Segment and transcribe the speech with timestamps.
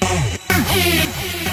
[0.00, 1.47] Oh.